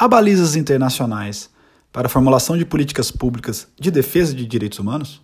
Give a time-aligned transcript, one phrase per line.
[0.00, 1.50] Há balizas internacionais
[1.92, 5.20] para a formulação de políticas públicas de defesa de direitos humanos?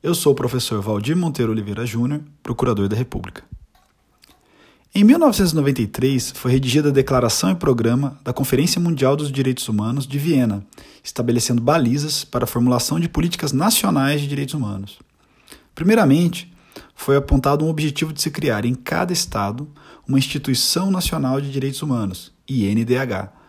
[0.00, 3.42] Eu sou o professor Valdir Monteiro Oliveira Júnior, procurador da República.
[4.94, 10.20] Em 1993, foi redigida a Declaração e Programa da Conferência Mundial dos Direitos Humanos de
[10.20, 10.64] Viena,
[11.02, 15.00] estabelecendo balizas para a formulação de políticas nacionais de direitos humanos.
[15.74, 16.54] Primeiramente,
[16.94, 19.68] foi apontado um objetivo de se criar em cada estado
[20.06, 23.39] uma Instituição Nacional de Direitos Humanos, INDH,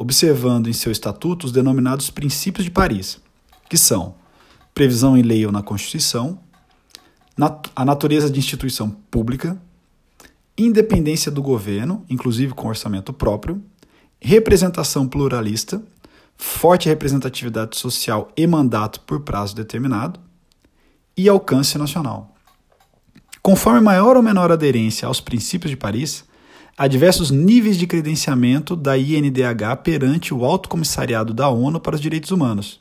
[0.00, 3.20] observando em seu estatuto os denominados princípios de Paris,
[3.68, 4.14] que são
[4.72, 6.40] previsão em lei ou na Constituição,
[7.76, 9.60] a natureza de instituição pública,
[10.56, 13.62] independência do governo, inclusive com orçamento próprio,
[14.18, 15.82] representação pluralista,
[16.34, 20.18] forte representatividade social e mandato por prazo determinado,
[21.14, 22.34] e alcance nacional.
[23.42, 26.24] Conforme maior ou menor aderência aos princípios de Paris,
[26.76, 32.00] há diversos níveis de credenciamento da INDH perante o Alto Comissariado da ONU para os
[32.00, 32.80] Direitos Humanos,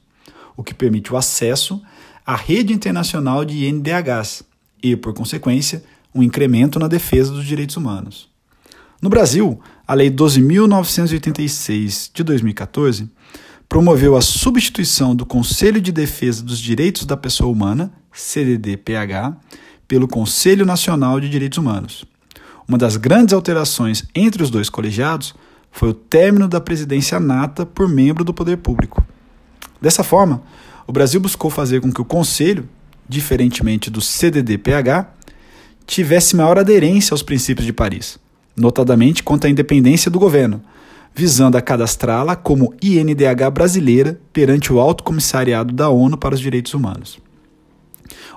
[0.55, 1.81] o que permite o acesso
[2.25, 4.43] à rede internacional de INDHs
[4.81, 8.29] e, por consequência, um incremento na defesa dos direitos humanos.
[9.01, 13.09] No Brasil, a Lei 12.986 de 2014
[13.67, 19.37] promoveu a substituição do Conselho de Defesa dos Direitos da Pessoa Humana, CDD-PH,
[19.87, 22.05] pelo Conselho Nacional de Direitos Humanos.
[22.69, 25.33] Uma das grandes alterações entre os dois colegiados
[25.71, 29.03] foi o término da presidência nata por membro do poder público.
[29.81, 30.43] Dessa forma,
[30.85, 32.69] o Brasil buscou fazer com que o Conselho,
[33.07, 35.11] diferentemente do CDD-PH,
[35.87, 38.19] tivesse maior aderência aos princípios de Paris,
[38.55, 40.61] notadamente quanto à independência do governo,
[41.15, 46.75] visando a cadastrá-la como INDH brasileira perante o Alto Comissariado da ONU para os Direitos
[46.75, 47.17] Humanos.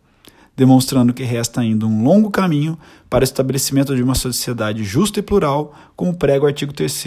[0.54, 2.78] demonstrando que resta ainda um longo caminho
[3.08, 7.04] para o estabelecimento de uma sociedade justa e plural, como prega o artigo 3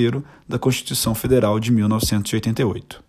[0.50, 3.07] da Constituição Federal de 1988.